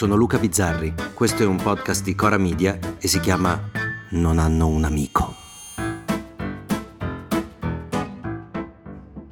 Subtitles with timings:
[0.00, 3.68] sono Luca Bizzarri, questo è un podcast di Cora Media e si chiama
[4.12, 5.34] Non hanno un amico.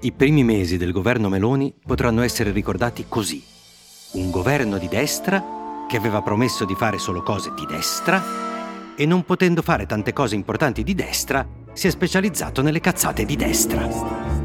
[0.00, 3.42] I primi mesi del governo Meloni potranno essere ricordati così.
[4.12, 5.42] Un governo di destra
[5.88, 8.22] che aveva promesso di fare solo cose di destra
[8.94, 13.36] e non potendo fare tante cose importanti di destra, si è specializzato nelle cazzate di
[13.36, 13.88] destra.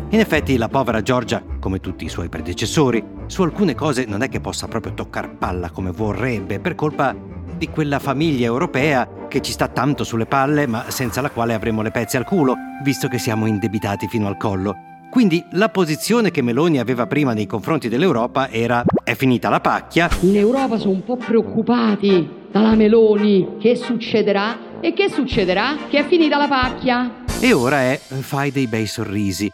[0.08, 4.30] In effetti la povera Giorgia, come tutti i suoi predecessori, su alcune cose non è
[4.30, 7.16] che possa proprio toccare palla come vorrebbe per colpa
[7.58, 11.82] di quella famiglia europea che ci sta tanto sulle palle ma senza la quale avremo
[11.82, 14.76] le pezze al culo, visto che siamo indebitati fino al collo.
[15.10, 20.10] Quindi la posizione che Meloni aveva prima nei confronti dell'Europa era è finita la pacchia.
[20.22, 23.58] In Europa sono un po' preoccupati dalla Meloni.
[23.60, 24.80] Che succederà?
[24.80, 25.76] E che succederà?
[25.88, 27.24] Che è finita la pacchia.
[27.40, 29.52] E ora è fai dei bei sorrisi.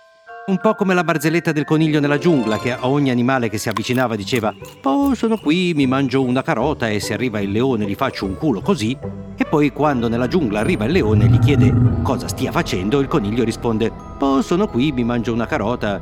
[0.50, 3.70] Un po' come la barzelletta del coniglio nella giungla, che a ogni animale che si
[3.70, 7.94] avvicinava diceva Oh, sono qui, mi mangio una carota e se arriva il leone gli
[7.94, 8.98] faccio un culo così.
[9.36, 13.08] E poi quando nella giungla arriva il leone e gli chiede cosa stia facendo, il
[13.08, 16.02] coniglio risponde Oh, sono qui, mi mangio una carota,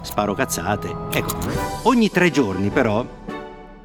[0.00, 0.96] sparo cazzate.
[1.10, 1.36] Ecco,
[1.82, 3.04] ogni tre giorni però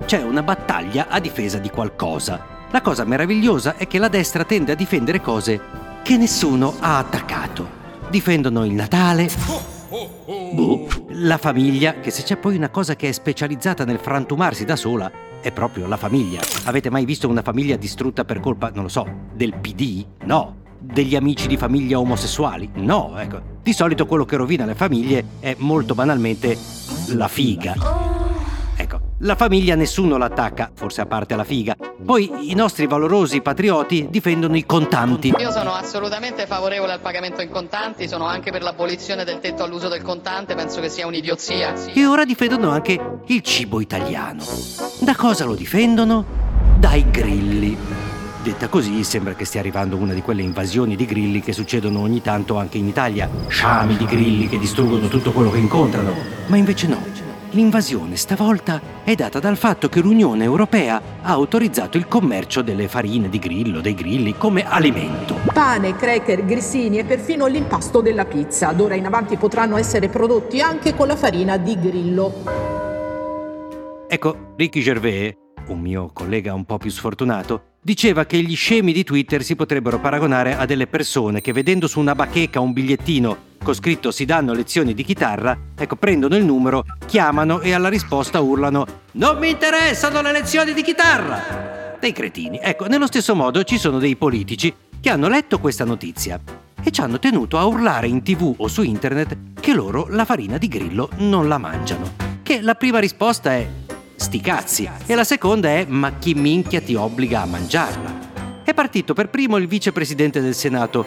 [0.06, 2.46] c'è una battaglia a difesa di qualcosa.
[2.72, 5.60] La cosa meravigliosa è che la destra tende a difendere cose
[6.02, 7.76] che nessuno ha attaccato.
[8.10, 13.86] Difendono il Natale Boh, la famiglia, che se c'è poi una cosa che è specializzata
[13.86, 15.10] nel frantumarsi da sola,
[15.42, 16.42] è proprio la famiglia.
[16.66, 20.06] Avete mai visto una famiglia distrutta per colpa, non lo so, del PD?
[20.26, 20.66] No.
[20.80, 22.70] Degli amici di famiglia omosessuali?
[22.76, 23.42] No, ecco.
[23.64, 26.58] Di solito quello che rovina le famiglie è molto banalmente
[27.10, 28.07] la figa.
[29.22, 31.76] La famiglia nessuno l'attacca, forse a parte la figa.
[32.06, 35.34] Poi i nostri valorosi patrioti difendono i contanti.
[35.36, 39.88] Io sono assolutamente favorevole al pagamento in contanti, sono anche per l'abolizione del tetto all'uso
[39.88, 41.74] del contante, penso che sia un'idiozia.
[41.92, 44.44] E ora difendono anche il cibo italiano.
[45.00, 46.24] Da cosa lo difendono?
[46.78, 47.76] Dai grilli.
[48.44, 52.22] Detta così sembra che stia arrivando una di quelle invasioni di grilli che succedono ogni
[52.22, 53.28] tanto anche in Italia.
[53.48, 56.14] Sciami di grilli che distruggono tutto quello che incontrano.
[56.46, 57.17] Ma invece no.
[57.58, 63.30] L'invasione stavolta è data dal fatto che l'Unione Europea ha autorizzato il commercio delle farine
[63.30, 65.40] di grillo, dei grilli, come alimento.
[65.52, 68.72] Pane, cracker, grissini e perfino l'impasto della pizza.
[68.74, 72.44] D'ora in avanti potranno essere prodotti anche con la farina di grillo.
[74.08, 75.34] Ecco, Ricky Gervais,
[75.70, 80.00] un mio collega un po' più sfortunato, diceva che gli scemi di Twitter si potrebbero
[80.00, 84.54] paragonare a delle persone che vedendo su una bacheca un bigliettino con scritto si danno
[84.54, 90.22] lezioni di chitarra, ecco, prendono il numero, chiamano e alla risposta urlano Non mi interessano
[90.22, 91.96] le lezioni di chitarra!
[92.00, 92.60] Dei cretini.
[92.62, 96.40] Ecco, nello stesso modo ci sono dei politici che hanno letto questa notizia
[96.84, 100.58] e ci hanno tenuto a urlare in tv o su internet che loro la farina
[100.58, 102.14] di grillo non la mangiano.
[102.44, 103.68] Che la prima risposta è
[104.16, 108.64] sti cazzi e la seconda è ma chi minchia ti obbliga a mangiarla?
[108.64, 111.06] È partito per primo il vicepresidente del Senato,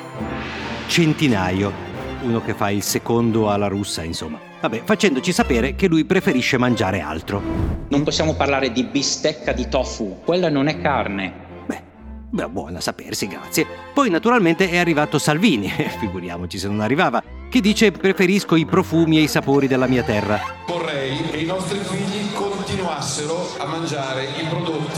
[0.87, 1.90] Centinaio,
[2.23, 4.39] uno che fa il secondo alla russa, insomma.
[4.61, 7.43] Vabbè, facendoci sapere che lui preferisce mangiare altro.
[7.89, 11.49] Non possiamo parlare di bistecca di tofu, quella non è carne.
[12.33, 13.67] Beh, buona sapersi, grazie.
[13.93, 17.21] Poi naturalmente è arrivato Salvini, figuriamoci se non arrivava,
[17.51, 20.41] che dice preferisco i profumi e i sapori della mia terra.
[20.69, 24.90] Vorrei che i nostri figli continuassero a mangiare i prodotti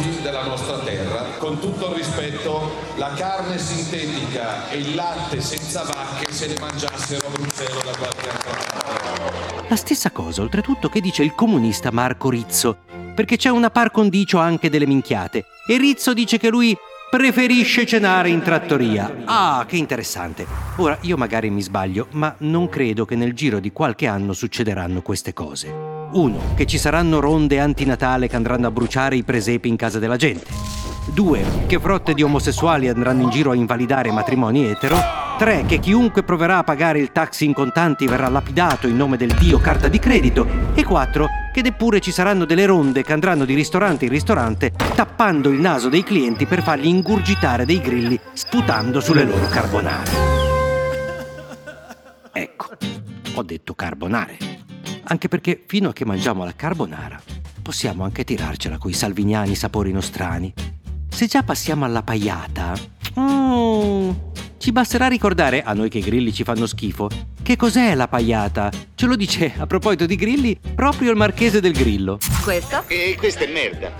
[1.52, 7.26] con tutto il rispetto, la carne sintetica e il latte senza vacche se ne mangiassero
[7.26, 9.66] a Bruxelles da qualche parte.
[9.68, 12.78] La stessa cosa, oltretutto, che dice il comunista Marco Rizzo,
[13.14, 16.74] perché c'è una par condicio anche delle minchiate, e Rizzo dice che lui
[17.10, 19.14] preferisce cenare in trattoria.
[19.26, 20.46] Ah, che interessante.
[20.76, 25.02] Ora, io magari mi sbaglio, ma non credo che nel giro di qualche anno succederanno
[25.02, 25.70] queste cose.
[26.12, 30.16] Uno, che ci saranno ronde antinatale che andranno a bruciare i presepi in casa della
[30.16, 30.71] gente.
[31.06, 34.96] Due, che frotte di omosessuali andranno in giro a invalidare matrimoni etero.
[35.36, 39.34] Tre, che chiunque proverà a pagare il taxi in contanti verrà lapidato in nome del
[39.34, 40.46] dio carta di credito.
[40.74, 45.50] E quattro, che neppure ci saranno delle ronde che andranno di ristorante in ristorante tappando
[45.50, 50.10] il naso dei clienti per fargli ingurgitare dei grilli sputando sulle loro carbonare.
[52.32, 52.68] Ecco,
[53.34, 54.38] ho detto carbonare.
[55.04, 57.20] Anche perché fino a che mangiamo la carbonara
[57.60, 60.52] possiamo anche tirarcela coi salviniani sapori nostrani.
[61.12, 62.72] Se già passiamo alla paiata,
[63.20, 64.10] mm,
[64.56, 67.08] ci basterà ricordare, a noi che i grilli ci fanno schifo,
[67.42, 68.72] che cos'è la paiata?
[68.94, 72.18] Ce lo dice, a proposito di grilli, proprio il marchese del grillo.
[72.42, 72.84] Questo?
[72.88, 73.92] E questa è merda.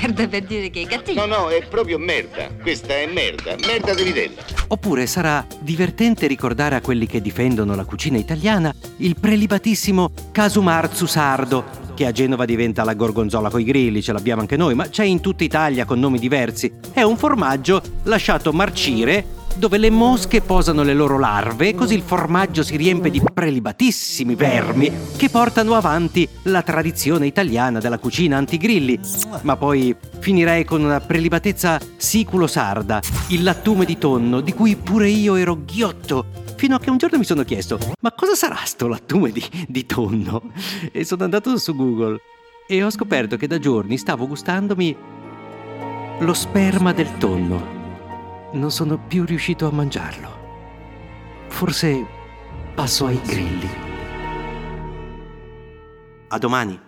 [0.00, 1.26] Merda per dire che è cattivo.
[1.26, 2.48] No, no, è proprio merda.
[2.60, 3.54] Questa è merda.
[3.66, 4.36] Merda di vitello.
[4.68, 11.85] Oppure sarà divertente ricordare a quelli che difendono la cucina italiana il prelibatissimo Casumarzu sardo,
[11.96, 15.20] che a Genova diventa la gorgonzola coi grilli, ce l'abbiamo anche noi, ma c'è in
[15.20, 16.70] tutta Italia con nomi diversi.
[16.92, 22.62] È un formaggio lasciato marcire dove le mosche posano le loro larve, così il formaggio
[22.62, 29.00] si riempie di prelibatissimi vermi che portano avanti la tradizione italiana della cucina antigrilli.
[29.42, 35.36] Ma poi finirei con una prelibatezza siculo-sarda, il lattume di tonno, di cui pure io
[35.36, 36.26] ero ghiotto,
[36.56, 39.86] fino a che un giorno mi sono chiesto, ma cosa sarà sto lattume di, di
[39.86, 40.42] tonno?
[40.92, 42.20] E sono andato su Google
[42.68, 44.96] e ho scoperto che da giorni stavo gustandomi
[46.18, 47.85] lo sperma del tonno
[48.56, 50.44] non sono più riuscito a mangiarlo.
[51.48, 52.04] Forse
[52.74, 53.70] passo ai grilli.
[56.28, 56.80] A domani.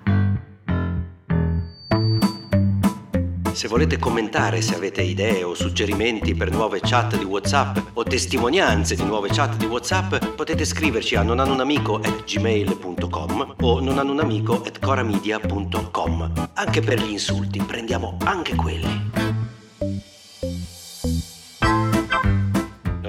[3.52, 8.94] Se volete commentare, se avete idee o suggerimenti per nuove chat di WhatsApp o testimonianze
[8.94, 16.50] di nuove chat di WhatsApp, potete scriverci a nonanunamico@gmail.com o nonanunamico@coramedia.com.
[16.54, 19.27] Anche per gli insulti, prendiamo anche quelli.